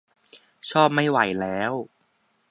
[0.69, 1.71] ชอบไม่ไหวแล้ว!